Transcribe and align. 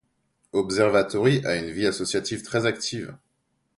Observatory 0.53 1.45
a 1.45 1.55
une 1.57 1.69
vie 1.69 1.85
associative 1.85 2.41
très 2.41 2.65
active. 2.65 3.15